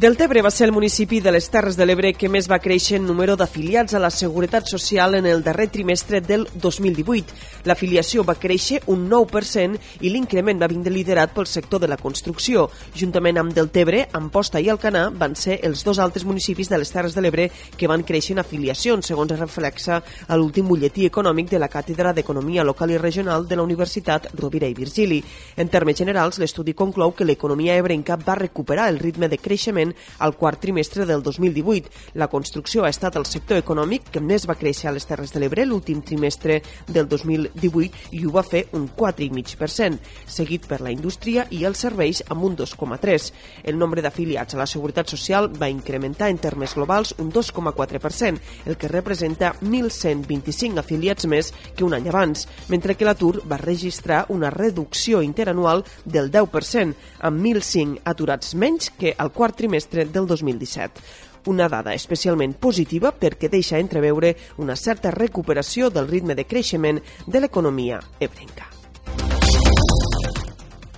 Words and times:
Deltebre 0.00 0.40
va 0.40 0.48
ser 0.48 0.64
el 0.64 0.72
municipi 0.72 1.18
de 1.20 1.28
les 1.28 1.50
Terres 1.52 1.76
de 1.76 1.84
l'Ebre 1.84 2.14
que 2.16 2.28
més 2.32 2.46
va 2.48 2.56
créixer 2.64 2.96
en 2.96 3.02
número 3.04 3.34
d'afiliats 3.36 3.92
a 3.92 3.98
la 4.00 4.08
Seguretat 4.08 4.64
Social 4.64 5.18
en 5.18 5.26
el 5.28 5.42
darrer 5.44 5.66
trimestre 5.68 6.22
del 6.24 6.46
2018. 6.54 7.34
L'afiliació 7.68 8.24
va 8.24 8.38
créixer 8.40 8.78
un 8.88 9.02
9% 9.10 10.00
i 10.00 10.08
l'increment 10.08 10.62
va 10.62 10.70
vindre 10.72 10.94
liderat 10.94 11.34
pel 11.34 11.44
sector 11.44 11.82
de 11.82 11.90
la 11.92 11.98
construcció. 12.00 12.70
Juntament 12.96 13.42
amb 13.42 13.52
Deltebre, 13.52 14.06
Amposta 14.16 14.62
i 14.64 14.70
Alcanar 14.72 15.10
van 15.20 15.34
ser 15.36 15.58
els 15.68 15.84
dos 15.84 16.00
altres 16.00 16.24
municipis 16.24 16.72
de 16.72 16.78
les 16.80 16.94
Terres 16.96 17.12
de 17.12 17.20
l'Ebre 17.20 17.50
que 17.76 17.92
van 17.92 18.00
créixer 18.00 18.38
en 18.38 18.40
afiliacions, 18.40 19.04
segons 19.04 19.36
es 19.36 19.44
reflexa 19.44 20.00
a 20.00 20.40
l'últim 20.40 20.72
butlletí 20.72 21.10
econòmic 21.10 21.52
de 21.52 21.60
la 21.60 21.68
Càtedra 21.68 22.14
d'Economia 22.16 22.64
Local 22.64 22.96
i 22.96 23.02
Regional 23.04 23.44
de 23.44 23.60
la 23.60 23.68
Universitat 23.68 24.32
Rovira 24.32 24.64
i 24.64 24.80
Virgili. 24.80 25.20
En 25.60 25.68
termes 25.68 26.00
generals, 26.00 26.40
l'estudi 26.40 26.72
conclou 26.72 27.12
que 27.12 27.28
l'economia 27.28 27.76
ebrenca 27.76 28.16
va 28.16 28.40
recuperar 28.40 28.88
el 28.88 28.98
ritme 29.04 29.28
de 29.28 29.36
creixement 29.36 29.89
al 30.18 30.36
quart 30.36 30.60
trimestre 30.60 31.06
del 31.06 31.22
2018. 31.22 31.90
La 32.14 32.28
construcció 32.28 32.84
ha 32.84 32.92
estat 32.92 33.16
el 33.16 33.26
sector 33.26 33.60
econòmic 33.60 34.10
que 34.14 34.22
més 34.22 34.46
va 34.48 34.58
créixer 34.58 34.90
a 34.90 34.94
les 34.94 35.06
Terres 35.06 35.32
de 35.34 35.40
l'Ebre 35.42 35.66
l'últim 35.66 36.02
trimestre 36.02 36.60
del 36.86 37.08
2018 37.08 38.16
i 38.16 38.24
ho 38.26 38.34
va 38.34 38.44
fer 38.46 38.66
un 38.76 38.88
4,5%, 38.96 39.98
seguit 40.26 40.66
per 40.70 40.80
la 40.84 40.92
indústria 40.92 41.46
i 41.50 41.64
els 41.68 41.82
serveis 41.86 42.22
amb 42.28 42.44
un 42.48 42.56
2,3%. 42.58 43.32
El 43.64 43.78
nombre 43.78 44.02
d'afiliats 44.02 44.54
a 44.54 44.60
la 44.62 44.68
Seguretat 44.70 45.10
Social 45.10 45.50
va 45.60 45.70
incrementar 45.70 46.30
en 46.30 46.38
termes 46.38 46.74
globals 46.74 47.14
un 47.18 47.32
2,4%, 47.32 48.40
el 48.66 48.76
que 48.76 48.88
representa 48.88 49.54
1.125 49.60 50.80
afiliats 50.80 51.26
més 51.30 51.52
que 51.76 51.84
un 51.84 51.94
any 51.94 52.08
abans, 52.10 52.46
mentre 52.68 52.96
que 52.96 53.06
l'atur 53.08 53.42
va 53.48 53.60
registrar 53.60 54.24
una 54.28 54.50
reducció 54.50 55.22
interanual 55.22 55.84
del 56.04 56.30
10%, 56.30 56.94
amb 57.26 57.40
1.005 57.40 58.00
aturats 58.04 58.54
menys 58.54 58.90
que 58.98 59.14
al 59.16 59.32
quart 59.32 59.56
trimestre 59.56 59.79
del 59.88 60.26
2017 60.26 61.00
una 61.46 61.68
dada 61.68 61.94
especialment 61.94 62.54
positiva 62.60 63.12
perquè 63.12 63.48
deixa 63.48 63.78
entreveure 63.78 64.34
una 64.58 64.76
certa 64.76 65.10
recuperació 65.10 65.88
del 65.88 66.08
ritme 66.08 66.34
de 66.34 66.44
creixement 66.44 67.00
de 67.26 67.40
l'economia 67.40 68.00
ebrenca. 68.20 68.68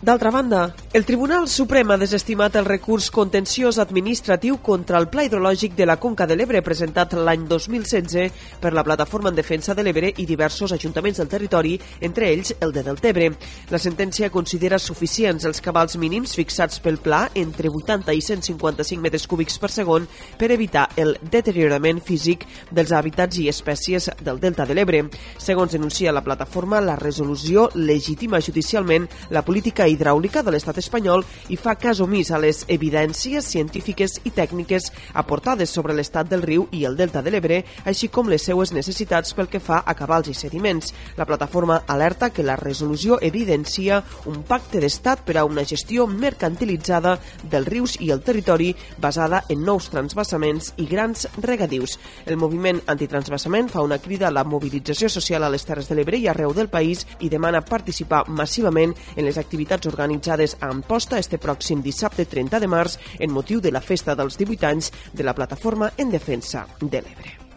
D'altra 0.03 0.33
banda, 0.35 0.75
el 0.95 1.07
Tribunal 1.07 1.49
Suprem 1.49 1.89
ha 1.89 1.97
desestimat 1.97 2.53
el 2.61 2.67
recurs 2.67 3.07
contenciós 3.09 3.79
administratiu 3.81 4.59
contra 4.61 4.99
el 5.01 5.07
Pla 5.09 5.23
Hidrològic 5.25 5.73
de 5.73 5.87
la 5.89 5.95
Conca 5.97 6.27
de 6.29 6.37
l'Ebre 6.37 6.61
presentat 6.61 7.15
l'any 7.17 7.47
2016 7.49 8.59
per 8.61 8.75
la 8.77 8.85
Plataforma 8.85 9.31
en 9.33 9.39
Defensa 9.39 9.73
de 9.73 9.87
l'Ebre 9.87 10.11
i 10.21 10.27
diversos 10.29 10.75
ajuntaments 10.77 11.17
del 11.17 11.31
territori, 11.33 11.79
entre 12.05 12.29
ells 12.29 12.53
el 12.61 12.75
de 12.77 12.83
Deltebre. 12.85 13.31
La 13.73 13.81
sentència 13.81 14.29
considera 14.29 14.77
suficients 14.79 15.47
els 15.49 15.63
cabals 15.65 15.97
mínims 15.97 16.37
fixats 16.37 16.83
pel 16.85 17.01
pla 17.01 17.23
entre 17.41 17.73
80 17.73 18.13
i 18.13 18.21
155 18.21 19.01
metres 19.01 19.25
cúbics 19.25 19.57
per 19.57 19.73
segon 19.73 20.05
per 20.37 20.53
evitar 20.53 20.91
el 21.01 21.17
deteriorament 21.23 22.05
físic 22.05 22.45
dels 22.69 22.93
hàbitats 22.93 23.41
i 23.41 23.49
espècies 23.49 24.11
del 24.21 24.45
Delta 24.45 24.69
de 24.69 24.77
l'Ebre. 24.77 25.07
Segons 25.41 25.73
denuncia 25.73 26.13
la 26.13 26.21
plataforma, 26.21 26.85
la 26.85 27.01
resolució 27.01 27.71
legitima 27.81 28.45
judicialment 28.45 29.09
la 29.31 29.41
política 29.41 29.89
hidràulica 29.89 30.45
de 30.45 30.53
l'estat 30.53 30.82
espanyol 30.83 31.25
i 31.49 31.57
fa 31.57 31.77
cas 31.81 32.03
omís 32.05 32.31
a 32.31 32.41
les 32.43 32.65
evidències 32.69 33.47
científiques 33.55 34.19
i 34.29 34.35
tècniques 34.35 34.91
aportades 35.15 35.71
sobre 35.71 35.95
l'estat 35.95 36.29
del 36.31 36.43
riu 36.43 36.67
i 36.73 36.85
el 36.89 36.97
delta 36.99 37.23
de 37.23 37.33
l'Ebre, 37.33 37.63
així 37.87 38.11
com 38.13 38.29
les 38.29 38.45
seues 38.45 38.73
necessitats 38.75 39.35
pel 39.39 39.49
que 39.49 39.63
fa 39.63 39.83
a 39.87 39.95
cabals 39.99 40.29
i 40.29 40.35
sediments. 40.35 40.93
La 41.17 41.27
plataforma 41.29 41.83
alerta 41.87 42.31
que 42.31 42.45
la 42.47 42.57
resolució 42.57 43.19
evidencia 43.23 44.03
un 44.27 44.43
pacte 44.49 44.81
d'estat 44.83 45.25
per 45.27 45.39
a 45.39 45.45
una 45.47 45.65
gestió 45.69 46.07
mercantilitzada 46.07 47.17
dels 47.43 47.69
rius 47.69 47.97
i 48.01 48.11
el 48.11 48.23
territori 48.27 48.73
basada 48.99 49.45
en 49.49 49.65
nous 49.65 49.89
transvassaments 49.93 50.73
i 50.83 50.87
grans 50.91 51.29
regadius. 51.43 51.99
El 52.27 52.39
moviment 52.41 52.81
antitransvassament 52.87 53.71
fa 53.73 53.85
una 53.87 54.01
crida 54.03 54.29
a 54.29 54.35
la 54.35 54.45
mobilització 54.45 55.11
social 55.13 55.45
a 55.45 55.51
les 55.53 55.65
Terres 55.69 55.89
de 55.89 55.97
l'Ebre 55.99 56.19
i 56.19 56.29
arreu 56.29 56.55
del 56.57 56.71
país 56.73 57.07
i 57.21 57.31
demana 57.33 57.63
participar 57.65 58.25
massivament 58.29 58.95
en 59.17 59.27
les 59.27 59.39
activitats 59.39 59.89
organitzades 59.91 60.57
a 60.61 60.72
Amposta 60.73 61.19
este 61.21 61.37
pròxim 61.37 61.83
dissabte 61.85 62.25
30 62.25 62.63
de 62.63 62.71
març 62.75 62.97
en 63.21 63.35
motiu 63.37 63.61
de 63.61 63.75
la 63.77 63.85
festa 63.85 64.17
dels 64.17 64.41
18 64.41 64.71
anys 64.73 64.91
de 65.13 65.29
la 65.29 65.37
Plataforma 65.37 65.93
en 65.99 66.09
Defensa 66.17 66.65
de 66.81 67.05
l'Ebre. 67.05 67.52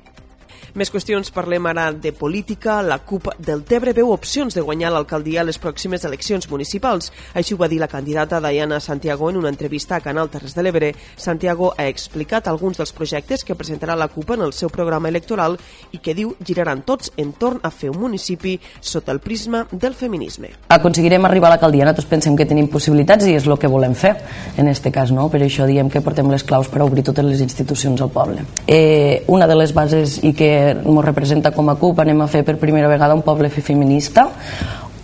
Més 0.75 0.89
qüestions, 0.91 1.29
parlem 1.31 1.69
ara 1.69 1.85
de 1.95 2.11
política. 2.11 2.81
La 2.83 2.97
CUP 2.99 3.29
del 3.39 3.61
Tebre 3.63 3.93
veu 3.95 4.09
opcions 4.11 4.51
de 4.51 4.59
guanyar 4.59 4.89
l'alcaldia 4.91 5.39
a 5.39 5.45
les 5.47 5.55
pròximes 5.55 6.03
eleccions 6.03 6.49
municipals. 6.51 7.13
Així 7.31 7.55
ho 7.55 7.59
va 7.61 7.69
dir 7.71 7.77
la 7.79 7.87
candidata 7.87 8.41
Diana 8.43 8.81
Santiago 8.83 9.29
en 9.29 9.37
una 9.39 9.47
entrevista 9.47 9.95
a 9.95 10.01
Canal 10.03 10.27
Terres 10.29 10.51
de 10.51 10.65
l'Ebre. 10.65 10.89
Santiago 11.15 11.69
ha 11.77 11.85
explicat 11.87 12.49
alguns 12.51 12.81
dels 12.81 12.91
projectes 12.91 13.45
que 13.47 13.55
presentarà 13.55 13.95
la 13.95 14.09
CUP 14.11 14.33
en 14.35 14.43
el 14.49 14.51
seu 14.51 14.67
programa 14.67 15.07
electoral 15.07 15.55
i 15.95 16.01
que 16.03 16.11
diu 16.17 16.33
giraran 16.43 16.83
tots 16.83 17.13
entorn 17.15 17.63
a 17.63 17.71
fer 17.71 17.93
un 17.93 18.01
municipi 18.01 18.57
sota 18.81 19.15
el 19.15 19.23
prisma 19.23 19.63
del 19.71 19.95
feminisme. 19.95 20.51
Aconseguirem 20.75 21.23
arribar 21.23 21.53
a 21.53 21.55
l'alcaldia, 21.55 21.87
nosaltres 21.87 22.11
pensem 22.11 22.35
que 22.35 22.49
tenim 22.51 22.67
possibilitats 22.67 23.23
i 23.23 23.37
és 23.39 23.47
el 23.47 23.55
que 23.55 23.71
volem 23.71 23.95
fer 23.95 24.17
en 24.57 24.67
aquest 24.67 24.91
cas, 24.91 25.15
no? 25.15 25.29
per 25.31 25.39
això 25.47 25.71
diem 25.71 25.87
que 25.87 26.03
portem 26.03 26.27
les 26.35 26.43
claus 26.43 26.67
per 26.67 26.83
obrir 26.83 27.07
totes 27.07 27.23
les 27.31 27.47
institucions 27.47 28.03
al 28.03 28.11
poble. 28.11 28.43
Eh, 28.67 29.23
una 29.31 29.47
de 29.47 29.55
les 29.55 29.71
bases 29.71 30.19
i 30.19 30.35
que 30.35 30.64
ens 30.73 31.05
representa 31.05 31.51
com 31.51 31.69
a 31.69 31.77
CUP, 31.79 32.01
anem 32.01 32.21
a 32.21 32.27
fer 32.27 32.43
per 32.47 32.57
primera 32.61 32.89
vegada 32.91 33.15
un 33.15 33.21
poble 33.21 33.49
feminista, 33.49 34.27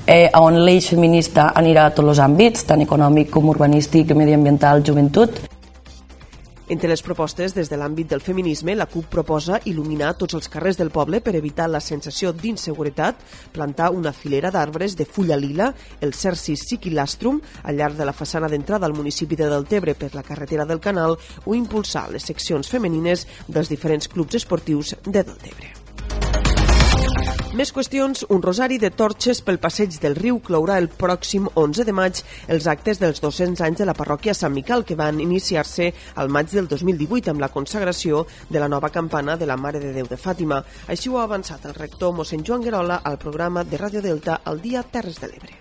eh, 0.06 0.30
on 0.40 0.58
l'eix 0.66 0.90
feminista 0.90 1.52
anirà 1.56 1.86
a 1.86 1.96
tots 1.96 2.16
els 2.16 2.20
àmbits, 2.20 2.66
tant 2.66 2.82
econòmic 2.82 3.30
com 3.30 3.50
urbanístic, 3.50 4.16
mediambiental, 4.18 4.84
joventut. 4.84 5.61
Entre 6.70 6.88
les 6.88 7.02
propostes 7.02 7.56
des 7.56 7.68
de 7.68 7.78
l'àmbit 7.78 8.08
del 8.08 8.22
feminisme, 8.22 8.76
la 8.78 8.86
CUP 8.88 9.10
proposa 9.12 9.60
il·luminar 9.68 10.14
tots 10.20 10.38
els 10.38 10.48
carrers 10.52 10.78
del 10.80 10.92
poble 10.94 11.20
per 11.20 11.34
evitar 11.36 11.68
la 11.68 11.82
sensació 11.82 12.32
d'inseguretat, 12.32 13.20
plantar 13.52 13.90
una 13.92 14.14
filera 14.14 14.52
d'arbres 14.54 14.96
de 14.96 15.06
fulla 15.06 15.36
lila, 15.36 15.72
el 16.00 16.14
Cercis 16.14 16.68
siquilastrum, 16.70 17.42
al 17.64 17.76
llarg 17.76 18.00
de 18.00 18.08
la 18.08 18.16
façana 18.16 18.48
d'entrada 18.48 18.88
al 18.88 18.96
municipi 18.96 19.36
de 19.36 19.50
Deltebre 19.52 19.96
per 19.96 20.14
la 20.16 20.24
carretera 20.24 20.66
del 20.66 20.80
Canal 20.80 21.18
o 21.46 21.56
impulsar 21.58 22.08
les 22.14 22.24
seccions 22.24 22.70
femenines 22.70 23.28
dels 23.48 23.70
diferents 23.70 24.08
clubs 24.08 24.40
esportius 24.40 24.96
de 25.04 25.24
Deltebre. 25.24 25.81
Més 27.52 27.74
qüestions, 27.76 28.22
un 28.32 28.40
rosari 28.40 28.78
de 28.80 28.88
torxes 28.96 29.42
pel 29.44 29.58
passeig 29.60 29.98
del 30.00 30.14
riu 30.16 30.38
clourà 30.40 30.78
el 30.80 30.86
pròxim 30.88 31.50
11 31.60 31.84
de 31.84 31.92
maig 31.92 32.22
els 32.56 32.68
actes 32.72 33.02
dels 33.02 33.20
200 33.20 33.60
anys 33.66 33.82
de 33.82 33.88
la 33.90 33.96
parròquia 33.98 34.32
Sant 34.32 34.54
Miquel 34.56 34.86
que 34.88 34.96
van 34.96 35.20
iniciar-se 35.20 35.90
al 36.24 36.32
maig 36.32 36.48
del 36.54 36.70
2018 36.72 37.34
amb 37.34 37.44
la 37.44 37.50
consagració 37.52 38.22
de 38.48 38.62
la 38.64 38.70
nova 38.72 38.88
campana 38.88 39.36
de 39.36 39.50
la 39.52 39.60
Mare 39.60 39.84
de 39.84 39.92
Déu 39.92 40.08
de 40.08 40.16
Fàtima. 40.16 40.62
Així 40.88 41.12
ho 41.12 41.20
ha 41.20 41.26
avançat 41.28 41.68
el 41.68 41.76
rector 41.76 42.16
mossèn 42.16 42.48
Joan 42.48 42.64
Guerola 42.64 43.02
al 43.04 43.20
programa 43.20 43.66
de 43.68 43.84
Radio 43.84 44.00
Delta 44.08 44.40
al 44.46 44.64
dia 44.64 44.88
Terres 44.88 45.20
de 45.20 45.34
l'Ebre. 45.34 45.60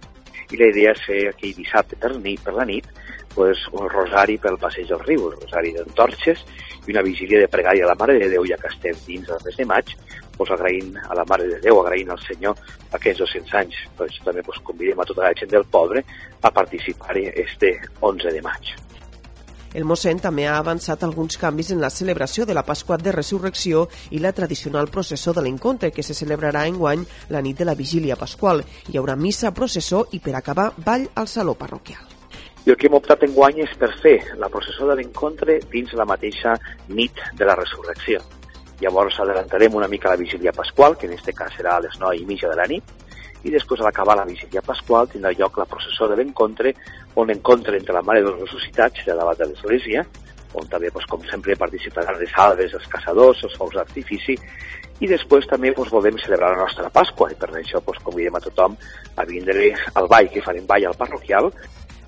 I 0.55 0.63
la 0.63 0.71
idea 0.71 0.95
és 0.95 1.05
fer 1.11 1.21
aquell 1.35 1.59
dissabte 1.59 1.99
per, 1.99 2.15
nit, 2.23 2.39
per 2.47 2.55
la 2.55 2.71
nit 2.71 2.87
pues, 3.35 3.67
un 3.75 3.91
rosari 3.91 4.39
pel 4.39 4.63
passeig 4.63 4.87
del 4.95 5.03
riu, 5.11 5.27
un 5.27 5.39
rosari 5.43 5.75
d'entorxes 5.75 6.47
i 6.87 6.95
una 6.95 7.03
vigília 7.03 7.43
de 7.43 7.51
pregària 7.51 7.83
a 7.83 7.91
la 7.91 7.99
Mare 7.99 8.21
de 8.23 8.31
Déu, 8.31 8.47
ja 8.47 8.63
que 8.63 8.71
estem 8.71 9.07
dins 9.11 9.27
del 9.27 9.43
mes 9.43 9.59
de 9.59 9.67
maig, 9.75 9.97
pues, 10.41 10.51
agraint 10.57 10.97
a 11.05 11.15
la 11.15 11.27
Mare 11.29 11.47
de 11.51 11.59
Déu, 11.61 11.83
agraint 11.83 12.15
al 12.15 12.21
Senyor 12.25 12.57
aquests 12.97 13.21
200 13.27 13.57
anys. 13.61 13.81
Per 13.99 14.07
això 14.09 14.25
també 14.25 14.45
pues, 14.47 14.61
convidem 14.65 15.01
a 15.01 15.09
tota 15.09 15.27
la 15.27 15.35
gent 15.37 15.53
del 15.53 15.67
poble 15.69 16.01
a 16.41 16.51
participar-hi 16.51 17.27
este 17.45 17.77
11 18.01 18.33
de 18.33 18.41
maig. 18.47 18.73
El 19.71 19.85
mossèn 19.87 20.19
també 20.19 20.49
ha 20.51 20.57
avançat 20.59 21.05
alguns 21.07 21.37
canvis 21.39 21.69
en 21.71 21.79
la 21.85 21.93
celebració 21.95 22.47
de 22.47 22.57
la 22.57 22.65
Pasqua 22.67 22.97
de 22.99 23.13
Resurrecció 23.15 23.85
i 24.11 24.19
la 24.19 24.33
tradicional 24.33 24.89
processó 24.89 25.37
de 25.37 25.45
l'encontre 25.45 25.93
que 25.95 26.03
se 26.03 26.17
celebrarà 26.17 26.65
enguany 26.67 27.05
la 27.29 27.45
nit 27.45 27.61
de 27.61 27.69
la 27.69 27.77
Vigília 27.79 28.17
Pasqual. 28.17 28.65
Hi 28.89 28.99
haurà 28.99 29.15
missa, 29.15 29.53
processó 29.53 30.07
i 30.11 30.25
per 30.25 30.35
acabar 30.41 30.73
ball 30.89 31.07
al 31.15 31.29
Saló 31.29 31.55
Parroquial. 31.55 32.03
I 32.67 32.73
el 32.73 32.81
que 32.81 32.89
hem 32.89 32.99
optat 32.99 33.23
en 33.29 33.37
guany 33.37 33.63
és 33.69 33.79
per 33.79 33.93
fer 34.03 34.19
la 34.41 34.51
processó 34.51 34.91
de 34.91 34.99
l'encontre 34.99 35.61
dins 35.71 35.95
la 35.95 36.09
mateixa 36.09 36.59
nit 36.89 37.23
de 37.39 37.47
la 37.47 37.61
resurrecció. 37.61 38.25
Llavors 38.81 39.19
adelantarem 39.21 39.75
una 39.77 39.89
mica 39.89 40.09
la 40.09 40.17
vigília 40.17 40.53
pasqual, 40.57 40.97
que 40.97 41.07
en 41.07 41.15
aquest 41.15 41.37
cas 41.37 41.53
serà 41.57 41.77
a 41.77 41.85
les 41.85 41.99
9 42.01 42.17
i 42.17 42.27
mitja 42.29 42.49
de 42.49 42.57
la 42.57 42.67
nit, 42.71 42.97
i 43.45 43.53
després 43.53 43.81
a 43.81 43.87
l'acabar 43.87 44.17
la 44.19 44.27
vigília 44.29 44.63
pasqual 44.65 45.09
tindrà 45.09 45.33
lloc 45.37 45.59
la 45.61 45.69
processó 45.69 46.09
de 46.09 46.17
l'encontre, 46.17 46.75
on 47.17 47.29
l'encontre 47.29 47.77
entre 47.77 47.97
la 47.97 48.03
Mare 48.03 48.25
de 48.25 48.33
les 48.33 48.43
Ressuscitats 48.45 49.05
serà 49.05 49.17
davant 49.21 49.39
de 49.39 49.49
l'església, 49.49 50.05
on 50.59 50.67
també, 50.67 50.91
doncs, 50.91 51.07
com 51.11 51.23
sempre, 51.31 51.57
participaran 51.57 52.19
les 52.19 52.33
salves, 52.35 52.73
els 52.75 52.89
caçadors, 52.91 53.43
els 53.47 53.57
focs 53.59 53.77
d'artifici, 53.79 54.37
i 55.01 55.09
després 55.09 55.47
també 55.49 55.73
doncs, 55.77 55.93
volem 55.95 56.19
celebrar 56.21 56.55
la 56.55 56.65
nostra 56.65 56.91
Pasqua, 56.93 57.31
i 57.31 57.39
per 57.39 57.53
això 57.53 57.81
doncs, 57.85 58.03
convidem 58.05 58.37
a 58.37 58.43
tothom 58.45 58.77
a 59.17 59.29
vindre 59.29 59.71
al 59.95 60.09
ball, 60.11 60.29
que 60.33 60.43
farem 60.45 60.67
ball 60.67 60.89
al 60.91 60.99
parroquial, 60.99 61.53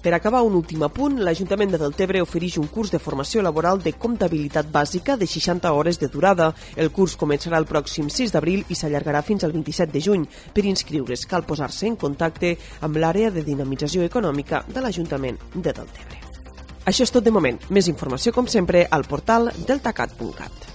per 0.03 0.15
acabar, 0.15 0.43
un 0.43 0.57
últim 0.59 0.83
apunt, 0.83 1.21
l'Ajuntament 1.23 1.71
de 1.71 1.79
Deltebre 1.79 2.23
ofereix 2.25 2.57
un 2.59 2.67
curs 2.67 2.91
de 2.91 2.99
formació 2.99 3.43
laboral 3.47 3.79
de 3.85 3.93
comptabilitat 3.95 4.67
bàsica 4.75 5.15
de 5.17 5.29
60 5.31 5.71
hores 5.71 6.01
de 6.03 6.09
durada. 6.11 6.49
El 6.75 6.91
curs 6.91 7.15
començarà 7.21 7.61
el 7.63 7.69
pròxim 7.71 8.11
6 8.11 8.35
d'abril 8.35 8.65
i 8.69 8.75
s'allargarà 8.75 9.23
fins 9.23 9.47
al 9.47 9.55
27 9.55 9.95
de 9.95 10.03
juny. 10.03 10.27
Per 10.53 10.67
inscriure's 10.67 11.23
cal 11.31 11.47
posar-se 11.47 11.87
en 11.87 11.97
contacte 11.97 12.57
amb 12.83 12.99
l'àrea 12.99 13.31
de 13.31 13.47
dinamització 13.47 14.03
econòmica 14.03 14.65
de 14.67 14.83
l'Ajuntament 14.83 15.39
de 15.55 15.71
Deltebre. 15.71 16.19
Això 16.83 17.07
és 17.07 17.15
tot 17.15 17.23
de 17.23 17.31
moment. 17.31 17.63
Més 17.71 17.87
informació, 17.87 18.35
com 18.35 18.51
sempre, 18.51 18.89
al 18.91 19.07
portal 19.07 19.53
deltacat.cat. 19.69 20.72